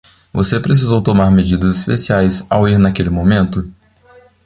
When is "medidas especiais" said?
1.29-2.43